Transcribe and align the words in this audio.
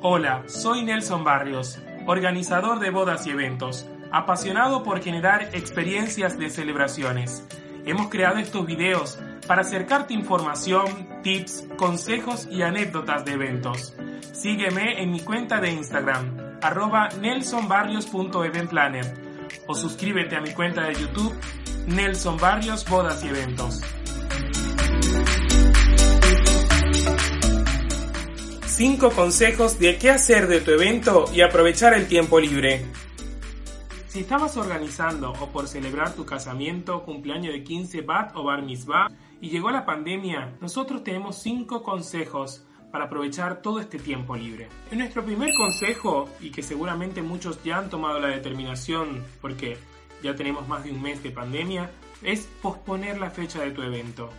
Hola, 0.00 0.42
soy 0.46 0.84
Nelson 0.84 1.22
Barrios, 1.22 1.78
organizador 2.06 2.80
de 2.80 2.90
bodas 2.90 3.28
y 3.28 3.30
eventos, 3.30 3.88
apasionado 4.10 4.82
por 4.82 5.00
generar 5.00 5.50
experiencias 5.52 6.36
de 6.36 6.50
celebraciones. 6.50 7.46
Hemos 7.86 8.08
creado 8.08 8.38
estos 8.38 8.66
videos 8.66 9.20
para 9.46 9.60
acercarte 9.60 10.14
información, 10.14 11.20
tips, 11.22 11.68
consejos 11.76 12.48
y 12.50 12.62
anécdotas 12.62 13.24
de 13.24 13.34
eventos. 13.34 13.94
Sígueme 14.32 15.00
en 15.00 15.12
mi 15.12 15.20
cuenta 15.20 15.60
de 15.60 15.70
Instagram, 15.70 16.58
arroba 16.60 17.08
nelsonbarrios.eventplanner 17.20 19.27
o 19.66 19.74
suscríbete 19.74 20.36
a 20.36 20.40
mi 20.40 20.52
cuenta 20.52 20.84
de 20.84 20.94
YouTube, 20.94 21.34
Nelson 21.86 22.36
Barrios 22.36 22.88
Bodas 22.88 23.24
y 23.24 23.28
Eventos. 23.28 23.80
5 28.78 29.10
consejos 29.10 29.78
de 29.80 29.98
qué 29.98 30.10
hacer 30.10 30.46
de 30.46 30.60
tu 30.60 30.70
evento 30.70 31.24
y 31.34 31.40
aprovechar 31.40 31.94
el 31.94 32.06
tiempo 32.06 32.38
libre. 32.38 32.86
Si 34.06 34.20
estabas 34.20 34.56
organizando 34.56 35.32
o 35.32 35.48
por 35.48 35.66
celebrar 35.66 36.14
tu 36.14 36.24
casamiento, 36.24 37.02
cumpleaños 37.02 37.52
de 37.52 37.64
15, 37.64 38.02
bat 38.02 38.36
o 38.36 38.44
bar 38.44 38.62
mitzvah 38.62 39.08
y 39.40 39.50
llegó 39.50 39.72
la 39.72 39.84
pandemia, 39.84 40.56
nosotros 40.60 41.02
tenemos 41.02 41.42
5 41.42 41.82
consejos 41.82 42.67
para 42.90 43.04
aprovechar 43.04 43.62
todo 43.62 43.80
este 43.80 43.98
tiempo 43.98 44.36
libre. 44.36 44.68
En 44.90 44.98
nuestro 44.98 45.24
primer 45.24 45.50
consejo, 45.54 46.28
y 46.40 46.50
que 46.50 46.62
seguramente 46.62 47.22
muchos 47.22 47.62
ya 47.62 47.78
han 47.78 47.90
tomado 47.90 48.20
la 48.20 48.28
determinación 48.28 49.24
porque 49.40 49.78
ya 50.22 50.34
tenemos 50.34 50.66
más 50.68 50.84
de 50.84 50.92
un 50.92 51.02
mes 51.02 51.22
de 51.22 51.30
pandemia, 51.30 51.90
es 52.22 52.48
posponer 52.62 53.18
la 53.18 53.30
fecha 53.30 53.60
de 53.60 53.70
tu 53.70 53.82
evento. 53.82 54.30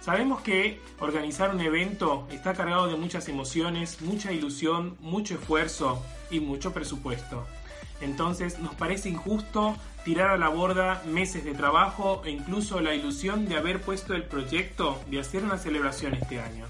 Sabemos 0.00 0.40
que 0.40 0.80
organizar 0.98 1.54
un 1.54 1.60
evento 1.60 2.26
está 2.30 2.54
cargado 2.54 2.88
de 2.88 2.96
muchas 2.96 3.28
emociones, 3.28 4.00
mucha 4.00 4.32
ilusión, 4.32 4.96
mucho 5.00 5.34
esfuerzo 5.34 6.02
y 6.30 6.40
mucho 6.40 6.72
presupuesto. 6.72 7.46
Entonces 8.00 8.58
nos 8.60 8.74
parece 8.74 9.10
injusto 9.10 9.76
tirar 10.04 10.30
a 10.30 10.38
la 10.38 10.48
borda 10.48 11.02
meses 11.06 11.44
de 11.44 11.52
trabajo 11.52 12.22
e 12.24 12.30
incluso 12.30 12.80
la 12.80 12.94
ilusión 12.94 13.46
de 13.46 13.56
haber 13.56 13.82
puesto 13.82 14.14
el 14.14 14.24
proyecto 14.24 14.98
de 15.10 15.20
hacer 15.20 15.44
una 15.44 15.58
celebración 15.58 16.14
este 16.14 16.40
año. 16.40 16.64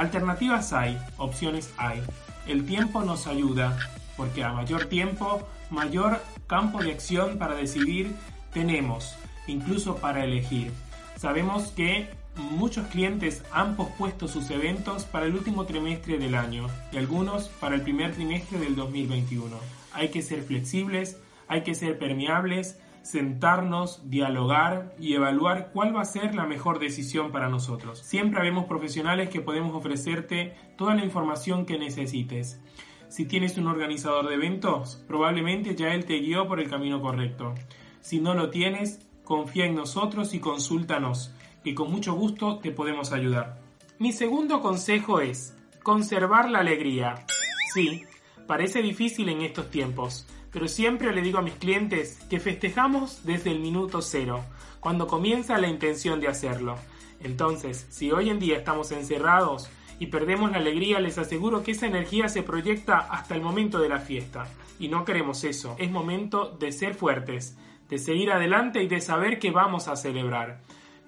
Alternativas 0.00 0.72
hay, 0.72 0.98
opciones 1.18 1.74
hay. 1.76 2.02
El 2.46 2.64
tiempo 2.64 3.02
nos 3.04 3.26
ayuda, 3.26 3.76
porque 4.16 4.42
a 4.42 4.50
mayor 4.50 4.86
tiempo, 4.86 5.46
mayor 5.68 6.22
campo 6.46 6.82
de 6.82 6.90
acción 6.90 7.36
para 7.36 7.54
decidir 7.54 8.16
tenemos, 8.50 9.14
incluso 9.46 9.96
para 9.96 10.24
elegir. 10.24 10.72
Sabemos 11.16 11.72
que 11.72 12.08
muchos 12.34 12.86
clientes 12.86 13.42
han 13.52 13.76
pospuesto 13.76 14.26
sus 14.26 14.48
eventos 14.48 15.04
para 15.04 15.26
el 15.26 15.34
último 15.34 15.66
trimestre 15.66 16.16
del 16.16 16.34
año 16.34 16.68
y 16.92 16.96
algunos 16.96 17.48
para 17.60 17.74
el 17.74 17.82
primer 17.82 18.14
trimestre 18.14 18.58
del 18.58 18.76
2021. 18.76 19.54
Hay 19.92 20.08
que 20.08 20.22
ser 20.22 20.44
flexibles, 20.44 21.18
hay 21.46 21.62
que 21.62 21.74
ser 21.74 21.98
permeables, 21.98 22.78
sentarnos, 23.02 24.08
dialogar 24.10 24.94
y 24.98 25.14
evaluar 25.14 25.70
cuál 25.72 25.94
va 25.94 26.02
a 26.02 26.06
ser 26.06 26.34
la 26.34 26.46
mejor 26.46 26.78
decisión 26.78 27.32
para 27.32 27.48
nosotros. 27.48 27.98
Siempre 28.00 28.40
habemos 28.40 28.66
profesionales 28.66 29.30
que 29.30 29.40
podemos 29.40 29.74
ofrecerte 29.74 30.54
toda 30.76 30.94
la 30.94 31.04
información 31.04 31.66
que 31.66 31.78
necesites. 31.78 32.60
Si 33.08 33.24
tienes 33.24 33.58
un 33.58 33.66
organizador 33.66 34.28
de 34.28 34.34
eventos, 34.34 35.02
probablemente 35.08 35.74
ya 35.74 35.94
él 35.94 36.04
te 36.04 36.20
guió 36.20 36.46
por 36.46 36.60
el 36.60 36.70
camino 36.70 37.00
correcto. 37.00 37.54
Si 38.00 38.20
no 38.20 38.34
lo 38.34 38.50
tienes, 38.50 39.00
confía 39.24 39.66
en 39.66 39.74
nosotros 39.74 40.32
y 40.34 40.40
consúltanos 40.40 41.34
y 41.64 41.74
con 41.74 41.90
mucho 41.90 42.14
gusto 42.14 42.58
te 42.58 42.70
podemos 42.70 43.12
ayudar. 43.12 43.60
Mi 43.98 44.12
segundo 44.12 44.60
consejo 44.60 45.20
es 45.20 45.56
conservar 45.82 46.50
la 46.50 46.60
alegría. 46.60 47.26
Sí, 47.74 48.04
parece 48.46 48.82
difícil 48.82 49.28
en 49.28 49.42
estos 49.42 49.70
tiempos, 49.70 50.26
pero 50.52 50.68
siempre 50.68 51.12
le 51.12 51.22
digo 51.22 51.38
a 51.38 51.42
mis 51.42 51.54
clientes 51.54 52.18
que 52.28 52.40
festejamos 52.40 53.24
desde 53.24 53.50
el 53.50 53.60
minuto 53.60 54.02
cero, 54.02 54.44
cuando 54.80 55.06
comienza 55.06 55.58
la 55.58 55.68
intención 55.68 56.20
de 56.20 56.28
hacerlo. 56.28 56.76
Entonces, 57.20 57.86
si 57.90 58.10
hoy 58.10 58.30
en 58.30 58.38
día 58.38 58.56
estamos 58.56 58.92
encerrados 58.92 59.70
y 59.98 60.06
perdemos 60.06 60.50
la 60.50 60.58
alegría, 60.58 60.98
les 61.00 61.18
aseguro 61.18 61.62
que 61.62 61.72
esa 61.72 61.86
energía 61.86 62.28
se 62.28 62.42
proyecta 62.42 62.98
hasta 62.98 63.34
el 63.34 63.42
momento 63.42 63.78
de 63.78 63.90
la 63.90 63.98
fiesta. 63.98 64.48
Y 64.78 64.88
no 64.88 65.04
queremos 65.04 65.44
eso. 65.44 65.76
Es 65.78 65.90
momento 65.90 66.56
de 66.58 66.72
ser 66.72 66.94
fuertes, 66.94 67.58
de 67.90 67.98
seguir 67.98 68.32
adelante 68.32 68.82
y 68.82 68.88
de 68.88 69.02
saber 69.02 69.38
que 69.38 69.50
vamos 69.50 69.88
a 69.88 69.96
celebrar. 69.96 70.62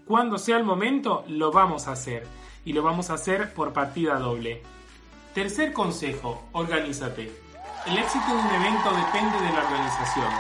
Cuando 0.05 0.37
sea 0.37 0.59
el 0.59 0.65
momento, 0.65 1.25
lo 1.27 1.51
vamos 1.51 1.89
a 1.89 1.93
hacer. 1.93 2.27
Y 2.67 2.75
lo 2.75 2.83
vamos 2.83 3.09
a 3.09 3.15
hacer 3.15 3.55
por 3.55 3.73
partida 3.73 4.19
doble. 4.19 4.63
Tercer 5.33 5.73
consejo, 5.73 6.47
organízate. 6.53 7.52
El 7.85 7.99
éxito 7.99 8.27
de 8.29 8.35
un 8.35 8.63
evento 8.63 8.93
depende 8.93 9.39
de 9.41 9.53
la 9.53 9.65
organización. 9.65 10.31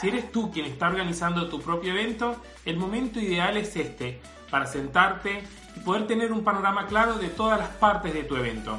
Si 0.00 0.06
eres 0.06 0.30
tú 0.30 0.52
quien 0.52 0.66
está 0.66 0.86
organizando 0.86 1.48
tu 1.48 1.60
propio 1.60 1.90
evento, 1.92 2.36
el 2.64 2.76
momento 2.76 3.18
ideal 3.18 3.56
es 3.56 3.74
este, 3.74 4.20
para 4.50 4.66
sentarte 4.66 5.42
y 5.74 5.80
poder 5.80 6.06
tener 6.06 6.30
un 6.30 6.44
panorama 6.44 6.86
claro 6.86 7.14
de 7.14 7.26
todas 7.28 7.58
las 7.58 7.70
partes 7.70 8.14
de 8.14 8.22
tu 8.22 8.36
evento. 8.36 8.78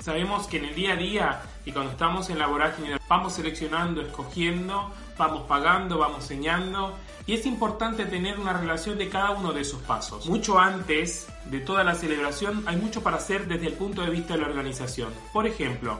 Sabemos 0.00 0.46
que 0.46 0.58
en 0.58 0.66
el 0.66 0.74
día 0.76 0.92
a 0.92 0.96
día 0.96 1.42
y 1.64 1.72
cuando 1.72 1.90
estamos 1.90 2.30
en 2.30 2.38
la 2.38 2.46
vorágine 2.46 2.98
vamos 3.08 3.32
seleccionando, 3.32 4.02
escogiendo, 4.02 4.92
vamos 5.18 5.42
pagando, 5.48 5.98
vamos 5.98 6.24
señando 6.24 6.96
y 7.26 7.34
es 7.34 7.44
importante 7.44 8.06
tener 8.06 8.38
una 8.38 8.52
relación 8.52 8.98
de 8.98 9.08
cada 9.08 9.32
uno 9.32 9.52
de 9.52 9.62
esos 9.62 9.82
pasos. 9.82 10.26
Mucho 10.26 10.60
antes 10.60 11.26
de 11.46 11.58
toda 11.58 11.82
la 11.82 11.96
celebración 11.96 12.62
hay 12.66 12.76
mucho 12.76 13.02
para 13.02 13.16
hacer 13.16 13.48
desde 13.48 13.66
el 13.66 13.72
punto 13.72 14.02
de 14.02 14.10
vista 14.10 14.34
de 14.34 14.42
la 14.42 14.46
organización. 14.46 15.12
Por 15.32 15.46
ejemplo, 15.46 15.98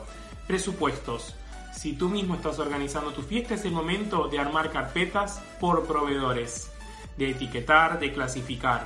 presupuestos. 0.50 1.36
Si 1.72 1.92
tú 1.92 2.08
mismo 2.08 2.34
estás 2.34 2.58
organizando 2.58 3.12
tu 3.12 3.22
fiesta 3.22 3.54
es 3.54 3.64
el 3.64 3.70
momento 3.70 4.26
de 4.26 4.40
armar 4.40 4.72
carpetas 4.72 5.40
por 5.60 5.86
proveedores, 5.86 6.72
de 7.16 7.30
etiquetar, 7.30 8.00
de 8.00 8.12
clasificar. 8.12 8.84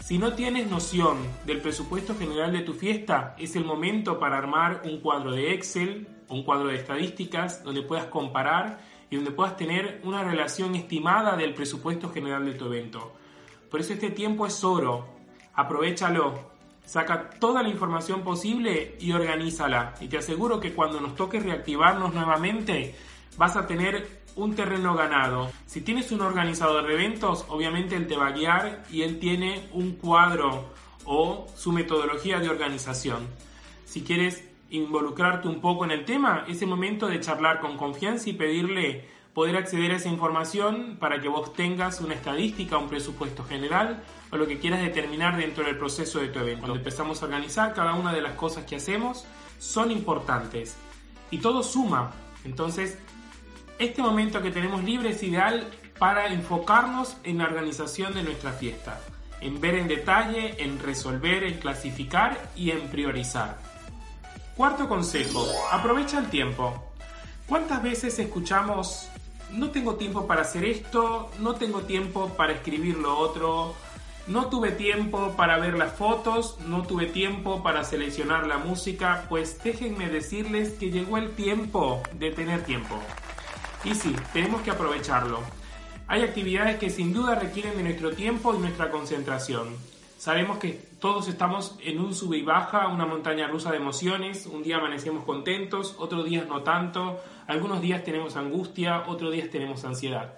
Si 0.00 0.18
no 0.18 0.32
tienes 0.32 0.68
noción 0.68 1.18
del 1.44 1.60
presupuesto 1.60 2.16
general 2.16 2.50
de 2.50 2.62
tu 2.62 2.72
fiesta, 2.72 3.36
es 3.38 3.54
el 3.54 3.64
momento 3.64 4.18
para 4.18 4.36
armar 4.36 4.82
un 4.84 4.98
cuadro 4.98 5.30
de 5.30 5.52
Excel, 5.52 6.08
un 6.28 6.42
cuadro 6.42 6.70
de 6.70 6.74
estadísticas, 6.74 7.62
donde 7.62 7.82
puedas 7.82 8.06
comparar 8.06 8.80
y 9.08 9.14
donde 9.14 9.30
puedas 9.30 9.56
tener 9.56 10.00
una 10.02 10.24
relación 10.24 10.74
estimada 10.74 11.36
del 11.36 11.54
presupuesto 11.54 12.10
general 12.10 12.44
de 12.46 12.54
tu 12.54 12.64
evento. 12.66 13.12
Por 13.70 13.78
eso 13.78 13.92
este 13.92 14.10
tiempo 14.10 14.44
es 14.44 14.64
oro, 14.64 15.06
aprovechalo, 15.54 16.55
saca 16.86 17.28
toda 17.30 17.62
la 17.62 17.68
información 17.68 18.22
posible 18.22 18.96
y 19.00 19.12
organízala. 19.12 19.94
Y 20.00 20.08
te 20.08 20.18
aseguro 20.18 20.60
que 20.60 20.72
cuando 20.72 21.00
nos 21.00 21.14
toque 21.14 21.40
reactivarnos 21.40 22.14
nuevamente, 22.14 22.94
vas 23.36 23.56
a 23.56 23.66
tener 23.66 24.24
un 24.36 24.54
terreno 24.54 24.94
ganado. 24.94 25.50
Si 25.66 25.80
tienes 25.80 26.12
un 26.12 26.20
organizador 26.20 26.86
de 26.86 26.94
eventos, 26.94 27.44
obviamente 27.48 27.96
él 27.96 28.06
te 28.06 28.16
va 28.16 28.28
a 28.28 28.32
guiar 28.32 28.84
y 28.90 29.02
él 29.02 29.18
tiene 29.18 29.68
un 29.72 29.92
cuadro 29.92 30.72
o 31.04 31.46
su 31.54 31.72
metodología 31.72 32.38
de 32.38 32.48
organización. 32.48 33.26
Si 33.84 34.02
quieres 34.02 34.44
involucrarte 34.70 35.48
un 35.48 35.60
poco 35.60 35.84
en 35.84 35.90
el 35.90 36.04
tema, 36.04 36.44
es 36.48 36.60
el 36.62 36.68
momento 36.68 37.06
de 37.06 37.20
charlar 37.20 37.60
con 37.60 37.76
confianza 37.76 38.28
y 38.28 38.34
pedirle 38.34 39.08
poder 39.36 39.58
acceder 39.58 39.92
a 39.92 39.96
esa 39.96 40.08
información 40.08 40.96
para 40.98 41.20
que 41.20 41.28
vos 41.28 41.52
tengas 41.52 42.00
una 42.00 42.14
estadística, 42.14 42.78
un 42.78 42.88
presupuesto 42.88 43.44
general 43.44 44.02
o 44.30 44.38
lo 44.38 44.46
que 44.46 44.58
quieras 44.58 44.80
determinar 44.80 45.36
dentro 45.36 45.62
del 45.62 45.76
proceso 45.76 46.20
de 46.20 46.28
tu 46.28 46.38
evento. 46.38 46.60
Cuando 46.62 46.78
empezamos 46.78 47.20
a 47.20 47.26
organizar, 47.26 47.74
cada 47.74 47.92
una 47.92 48.14
de 48.14 48.22
las 48.22 48.32
cosas 48.32 48.64
que 48.64 48.76
hacemos 48.76 49.26
son 49.58 49.90
importantes 49.90 50.78
y 51.30 51.36
todo 51.36 51.62
suma. 51.62 52.12
Entonces, 52.46 52.96
este 53.78 54.00
momento 54.00 54.40
que 54.40 54.50
tenemos 54.50 54.82
libre 54.82 55.10
es 55.10 55.22
ideal 55.22 55.68
para 55.98 56.28
enfocarnos 56.28 57.18
en 57.22 57.36
la 57.36 57.44
organización 57.44 58.14
de 58.14 58.22
nuestra 58.22 58.52
fiesta, 58.52 59.02
en 59.42 59.60
ver 59.60 59.74
en 59.74 59.86
detalle, 59.86 60.64
en 60.64 60.78
resolver, 60.78 61.44
en 61.44 61.58
clasificar 61.58 62.52
y 62.56 62.70
en 62.70 62.88
priorizar. 62.88 63.58
Cuarto 64.56 64.88
consejo, 64.88 65.46
aprovecha 65.70 66.20
el 66.20 66.30
tiempo. 66.30 66.82
¿Cuántas 67.46 67.82
veces 67.82 68.18
escuchamos, 68.18 69.10
no 69.50 69.70
tengo 69.70 69.96
tiempo 69.96 70.26
para 70.26 70.42
hacer 70.42 70.64
esto, 70.64 71.30
no 71.40 71.54
tengo 71.54 71.82
tiempo 71.82 72.30
para 72.36 72.52
escribir 72.52 72.96
lo 72.96 73.18
otro, 73.18 73.74
no 74.26 74.46
tuve 74.46 74.72
tiempo 74.72 75.34
para 75.36 75.58
ver 75.58 75.74
las 75.74 75.92
fotos, 75.92 76.58
no 76.66 76.82
tuve 76.82 77.06
tiempo 77.06 77.62
para 77.62 77.84
seleccionar 77.84 78.46
la 78.46 78.58
música, 78.58 79.26
pues 79.28 79.62
déjenme 79.62 80.08
decirles 80.08 80.70
que 80.70 80.90
llegó 80.90 81.16
el 81.16 81.30
tiempo 81.30 82.02
de 82.14 82.32
tener 82.32 82.64
tiempo. 82.64 82.98
Y 83.84 83.94
sí, 83.94 84.14
tenemos 84.32 84.62
que 84.62 84.72
aprovecharlo. 84.72 85.40
Hay 86.08 86.22
actividades 86.22 86.78
que 86.78 86.90
sin 86.90 87.12
duda 87.12 87.36
requieren 87.36 87.76
de 87.76 87.84
nuestro 87.84 88.12
tiempo 88.12 88.54
y 88.54 88.58
nuestra 88.58 88.90
concentración. 88.90 89.68
Sabemos 90.16 90.58
que 90.58 90.80
todos 90.98 91.28
estamos 91.28 91.78
en 91.82 92.00
un 92.00 92.14
sube 92.14 92.38
y 92.38 92.42
baja, 92.42 92.88
una 92.88 93.04
montaña 93.04 93.46
rusa 93.48 93.70
de 93.70 93.76
emociones. 93.76 94.46
Un 94.46 94.62
día 94.62 94.78
amanecemos 94.78 95.24
contentos, 95.24 95.94
otros 95.98 96.24
días 96.24 96.48
no 96.48 96.62
tanto. 96.62 97.20
Algunos 97.46 97.82
días 97.82 98.02
tenemos 98.02 98.34
angustia, 98.36 99.04
otros 99.06 99.32
días 99.32 99.50
tenemos 99.50 99.84
ansiedad. 99.84 100.34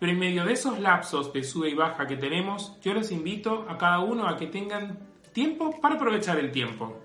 Pero 0.00 0.12
en 0.12 0.18
medio 0.18 0.44
de 0.44 0.54
esos 0.54 0.78
lapsos 0.78 1.32
de 1.32 1.44
sube 1.44 1.68
y 1.68 1.74
baja 1.74 2.06
que 2.06 2.16
tenemos, 2.16 2.74
yo 2.82 2.94
los 2.94 3.10
invito 3.10 3.66
a 3.68 3.76
cada 3.76 3.98
uno 3.98 4.26
a 4.26 4.36
que 4.36 4.46
tengan 4.46 4.98
tiempo 5.34 5.78
para 5.80 5.96
aprovechar 5.96 6.38
el 6.38 6.50
tiempo. 6.50 6.98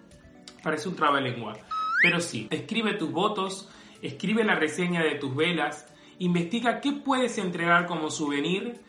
Parece 0.63 0.87
un 0.87 0.95
lengua. 1.21 1.57
Pero 2.01 2.21
sí, 2.21 2.47
escribe 2.51 2.93
tus 2.93 3.11
votos, 3.11 3.69
escribe 4.01 4.45
la 4.45 4.55
reseña 4.55 5.03
de 5.03 5.15
tus 5.15 5.35
velas, 5.35 5.87
investiga 6.19 6.79
qué 6.79 6.93
puedes 6.93 7.37
entregar 7.37 7.85
como 7.85 8.09
souvenir, 8.09 8.79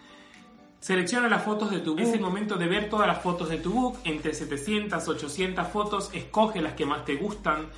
selecciona 0.84 1.30
las 1.30 1.42
fotos 1.42 1.70
de 1.70 1.78
tu 1.78 1.92
book. 1.92 2.00
Es 2.00 2.12
el 2.12 2.20
momento 2.20 2.56
de 2.56 2.66
ver 2.66 2.90
todas 2.90 3.06
las 3.06 3.22
fotos 3.22 3.48
de 3.48 3.56
tu 3.56 3.72
book, 3.72 3.98
entre 4.04 4.34
700, 4.34 5.08
800 5.08 5.66
fotos, 5.68 6.10
escoge 6.12 6.60
las 6.60 6.74
que 6.74 6.84
más 6.84 7.06
te 7.06 7.16
gustan, 7.16 7.68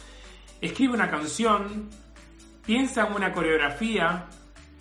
escribe 0.61 0.95
una 0.95 1.09
canción, 1.09 1.89
piensa 2.67 3.07
en 3.07 3.13
una 3.15 3.33
coreografía. 3.33 4.25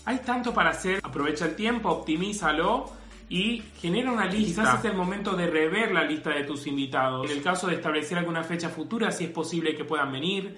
Hay 0.06 0.18
tanto 0.26 0.56
para 0.56 0.72
hacer, 0.72 1.02
aprovecha 1.04 1.46
el 1.46 1.56
tiempo, 1.56 1.90
optimízalo 1.90 2.92
y 3.30 3.62
genera 3.78 4.12
una 4.12 4.26
lista. 4.26 4.64
Quizás 4.64 4.80
es 4.80 4.86
el 4.86 4.98
momento 4.98 5.36
de 5.36 5.46
rever 5.46 5.92
la 5.92 6.04
lista 6.04 6.32
de 6.32 6.46
tus 6.46 6.66
invitados. 6.66 7.30
En 7.30 7.38
el 7.38 7.44
caso 7.44 7.68
de 7.68 7.76
establecer 7.76 8.18
alguna 8.18 8.44
fecha 8.44 8.70
futura, 8.70 9.12
si 9.12 9.26
es 9.26 9.30
posible 9.30 9.76
que 9.76 9.86
puedan 9.86 10.12
venir. 10.12 10.58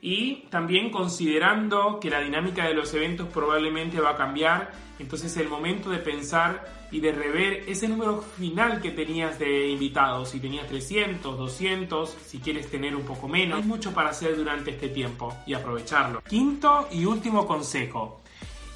Y 0.00 0.46
también 0.50 0.90
considerando 0.90 1.98
que 2.00 2.10
la 2.10 2.20
dinámica 2.20 2.66
de 2.66 2.74
los 2.74 2.92
eventos 2.94 3.28
probablemente 3.28 4.00
va 4.00 4.10
a 4.10 4.16
cambiar, 4.16 4.70
entonces 4.98 5.32
es 5.32 5.38
el 5.38 5.48
momento 5.48 5.90
de 5.90 5.98
pensar 5.98 6.64
y 6.90 7.00
de 7.00 7.12
rever 7.12 7.64
ese 7.66 7.88
número 7.88 8.22
final 8.22 8.80
que 8.80 8.90
tenías 8.90 9.38
de 9.38 9.68
invitados. 9.68 10.30
Si 10.30 10.40
tenías 10.40 10.66
300, 10.68 11.36
200, 11.36 12.16
si 12.24 12.38
quieres 12.38 12.70
tener 12.70 12.94
un 12.94 13.02
poco 13.02 13.28
menos. 13.28 13.58
Hay 13.58 13.64
mucho 13.66 13.92
para 13.92 14.10
hacer 14.10 14.36
durante 14.36 14.70
este 14.70 14.88
tiempo 14.88 15.34
y 15.46 15.54
aprovecharlo. 15.54 16.22
Quinto 16.22 16.88
y 16.92 17.04
último 17.04 17.46
consejo. 17.46 18.20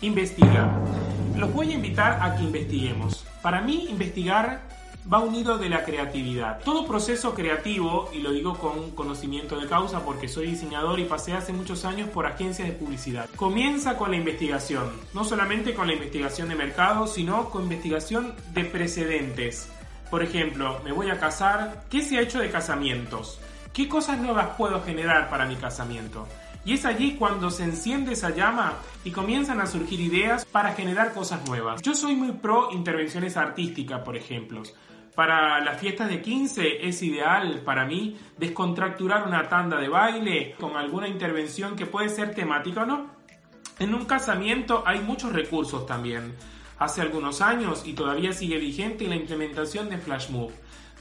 Investiga. 0.03 0.79
Los 1.37 1.53
voy 1.53 1.71
a 1.71 1.75
invitar 1.75 2.19
a 2.21 2.37
que 2.37 2.43
investiguemos. 2.43 3.25
Para 3.43 3.61
mí, 3.61 3.87
investigar 3.89 4.80
va 5.11 5.21
unido 5.21 5.59
de 5.59 5.69
la 5.69 5.85
creatividad. 5.85 6.61
Todo 6.65 6.87
proceso 6.87 7.35
creativo, 7.35 8.11
y 8.13 8.19
lo 8.19 8.33
digo 8.33 8.59
con 8.59 8.91
conocimiento 8.93 9.59
de 9.59 9.67
causa 9.67 10.05
porque 10.05 10.29
soy 10.29 10.47
diseñador 10.47 10.99
y 11.01 11.05
pasé 11.05 11.33
hace 11.33 11.53
muchos 11.53 11.85
años 11.85 12.09
por 12.11 12.27
agencias 12.27 12.69
de 12.69 12.75
publicidad, 12.75 13.29
comienza 13.37 13.97
con 13.97 14.11
la 14.11 14.17
investigación. 14.17 14.91
No 15.15 15.25
solamente 15.25 15.75
con 15.75 15.87
la 15.87 15.95
investigación 15.95 16.49
de 16.49 16.55
mercado, 16.55 17.07
sino 17.07 17.51
con 17.51 17.65
investigación 17.65 18.35
de 18.53 18.65
precedentes. 18.65 19.69
Por 20.11 20.23
ejemplo, 20.23 20.81
me 20.85 20.93
voy 20.93 21.11
a 21.11 21.21
casar, 21.21 21.85
¿qué 21.89 22.03
se 22.03 22.19
ha 22.19 22.23
hecho 22.23 22.41
de 22.41 22.51
casamientos? 22.51 23.41
¿Qué 23.73 23.89
cosas 23.89 24.19
nuevas 24.19 24.49
puedo 24.59 24.83
generar 24.83 25.31
para 25.31 25.47
mi 25.47 25.57
casamiento? 25.57 26.27
Y 26.65 26.75
es 26.75 26.85
allí 26.85 27.15
cuando 27.15 27.51
se 27.51 27.65
enciende 27.65 28.13
esa 28.13 28.31
llama 28.31 28.75
y 29.05 29.13
comienzan 29.13 29.61
a 29.61 29.67
surgir 29.67 30.01
ideas 30.01 30.45
para 30.45 30.75
generar 30.75 31.15
cosas 31.15 31.47
nuevas. 31.47 31.81
Yo 31.81 31.95
soy 31.95 32.17
muy 32.17 32.33
pro 32.33 32.71
intervenciones 32.73 33.37
artísticas, 33.37 34.01
por 34.03 34.17
ejemplo. 34.17 34.63
Para 35.21 35.61
las 35.61 35.79
fiestas 35.79 36.09
de 36.09 36.23
15 36.23 36.89
es 36.89 37.03
ideal 37.03 37.61
para 37.63 37.85
mí 37.85 38.17
descontracturar 38.39 39.27
una 39.27 39.51
tanda 39.51 39.79
de 39.79 39.91
baile 39.91 40.55
con 40.59 40.79
alguna 40.79 41.09
intervención 41.09 41.77
que 41.77 41.85
puede 41.85 42.09
ser 42.09 42.35
temática 42.35 42.85
o 42.85 42.87
no. 42.87 43.11
En 43.79 43.93
un 43.93 44.07
casamiento 44.07 44.83
hay 44.87 45.01
muchos 45.01 45.35
recursos 45.35 45.85
también. 45.85 46.35
Hace 46.79 47.03
algunos 47.03 47.43
años 47.43 47.83
y 47.85 47.93
todavía 47.93 48.33
sigue 48.33 48.57
vigente 48.57 49.07
la 49.09 49.17
implementación 49.17 49.91
de 49.91 49.99
Flash 49.99 50.31
Move, 50.31 50.55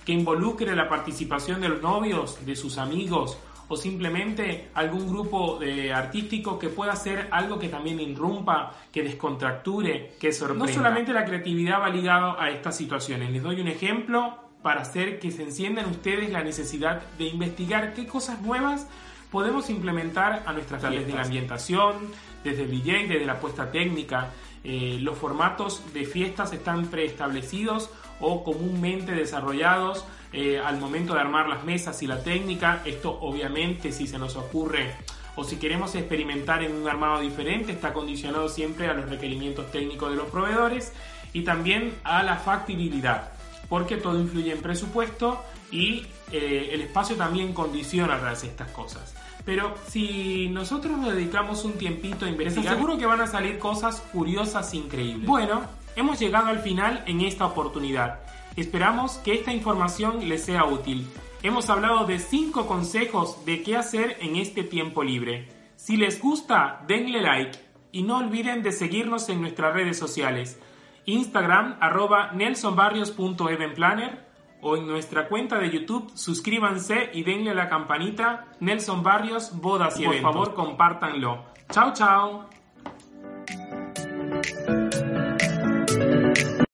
que 0.03 0.11
involucre 0.11 0.75
la 0.75 0.89
participación 0.89 1.61
de 1.61 1.69
los 1.69 1.81
novios, 1.81 2.45
de 2.45 2.57
sus 2.57 2.77
amigos 2.77 3.37
o 3.69 3.77
simplemente 3.77 4.67
algún 4.73 5.07
grupo 5.07 5.57
de 5.59 5.93
artístico 5.93 6.57
que 6.59 6.69
pueda 6.69 6.91
hacer 6.91 7.27
algo 7.31 7.59
que 7.59 7.69
también 7.69 7.99
irrumpa, 7.99 8.73
que 8.91 9.03
descontracture, 9.03 10.15
que 10.19 10.33
sorprenda. 10.33 10.65
No 10.65 10.73
solamente 10.73 11.13
la 11.13 11.23
creatividad 11.23 11.79
va 11.79 11.89
ligado 11.89 12.39
a 12.39 12.49
estas 12.49 12.75
situaciones. 12.75 13.31
Les 13.31 13.43
doy 13.43 13.61
un 13.61 13.67
ejemplo 13.67 14.35
para 14.63 14.81
hacer 14.81 15.19
que 15.19 15.31
se 15.31 15.43
enciendan 15.43 15.85
ustedes 15.89 16.31
la 16.31 16.43
necesidad 16.43 17.01
de 17.17 17.25
investigar 17.25 17.93
qué 17.93 18.07
cosas 18.07 18.41
nuevas 18.41 18.87
podemos 19.31 19.69
implementar 19.69 20.43
a 20.45 20.51
nuestras 20.51 20.81
fiestas. 20.81 21.05
Desde 21.05 21.15
la 21.15 21.23
ambientación, 21.23 21.95
desde 22.43 22.63
el 22.63 22.71
DJ, 22.71 23.07
desde 23.07 23.25
la 23.25 23.39
puesta 23.39 23.71
técnica. 23.71 24.31
Eh, 24.63 24.97
los 25.01 25.17
formatos 25.17 25.81
de 25.93 26.05
fiestas 26.05 26.53
están 26.53 26.87
preestablecidos 26.87 27.89
o 28.19 28.43
comúnmente 28.43 29.13
desarrollados 29.13 30.05
eh, 30.33 30.59
al 30.59 30.77
momento 30.77 31.13
de 31.13 31.21
armar 31.21 31.47
las 31.47 31.63
mesas 31.63 32.01
y 32.03 32.07
la 32.07 32.23
técnica. 32.23 32.81
Esto 32.85 33.17
obviamente 33.21 33.91
si 33.91 34.07
se 34.07 34.19
nos 34.19 34.35
ocurre 34.35 34.93
o 35.35 35.43
si 35.43 35.57
queremos 35.57 35.95
experimentar 35.95 36.63
en 36.63 36.73
un 36.73 36.87
armado 36.87 37.21
diferente 37.21 37.71
está 37.71 37.93
condicionado 37.93 38.49
siempre 38.49 38.87
a 38.87 38.93
los 38.93 39.09
requerimientos 39.09 39.71
técnicos 39.71 40.09
de 40.09 40.17
los 40.17 40.27
proveedores 40.27 40.91
y 41.31 41.43
también 41.43 41.93
a 42.03 42.23
la 42.23 42.35
factibilidad 42.37 43.31
porque 43.69 43.97
todo 43.97 44.19
influye 44.19 44.51
en 44.51 44.61
presupuesto 44.61 45.41
y 45.71 46.07
eh, 46.31 46.71
el 46.73 46.81
espacio 46.81 47.15
también 47.15 47.53
condiciona 47.53 48.17
todas 48.17 48.43
estas 48.43 48.69
cosas. 48.71 49.13
Pero 49.45 49.73
si 49.87 50.49
nosotros 50.49 50.97
nos 50.97 51.13
dedicamos 51.13 51.63
un 51.65 51.73
tiempito 51.73 52.25
a 52.25 52.29
investigar, 52.29 52.75
seguro 52.75 52.97
que 52.97 53.05
van 53.05 53.21
a 53.21 53.27
salir 53.27 53.57
cosas 53.57 54.01
curiosas 54.11 54.73
e 54.73 54.77
increíbles. 54.77 55.27
Bueno, 55.27 55.61
hemos 55.95 56.19
llegado 56.19 56.47
al 56.47 56.59
final 56.59 57.03
en 57.07 57.21
esta 57.21 57.45
oportunidad. 57.45 58.19
Esperamos 58.55 59.13
que 59.19 59.33
esta 59.33 59.53
información 59.53 60.27
les 60.27 60.43
sea 60.43 60.65
útil. 60.65 61.07
Hemos 61.41 61.69
hablado 61.69 62.05
de 62.05 62.19
5 62.19 62.67
consejos 62.67 63.45
de 63.45 63.63
qué 63.63 63.77
hacer 63.77 64.17
en 64.19 64.35
este 64.35 64.63
tiempo 64.63 65.03
libre. 65.03 65.47
Si 65.77 65.95
les 65.95 66.21
gusta, 66.21 66.83
denle 66.87 67.21
like 67.21 67.57
y 67.91 68.03
no 68.03 68.17
olviden 68.17 68.61
de 68.61 68.73
seguirnos 68.73 69.29
en 69.29 69.41
nuestras 69.41 69.73
redes 69.73 69.97
sociales. 69.97 70.59
Instagram 71.05 71.77
arroba 71.79 72.31
nelsonbarrios.evenplanner 72.33 74.28
o 74.61 74.77
en 74.77 74.87
nuestra 74.87 75.27
cuenta 75.27 75.57
de 75.57 75.69
YouTube 75.69 76.11
suscríbanse 76.15 77.09
y 77.13 77.23
denle 77.23 77.51
a 77.51 77.53
la 77.53 77.69
campanita 77.69 78.47
Nelson 78.59 79.03
Barrios 79.03 79.59
Bodas 79.59 79.99
y 79.99 80.05
Por 80.05 80.19
favor 80.21 80.53
compártanlo. 80.53 81.45
Chao 81.71 81.93
chao. 81.93 82.49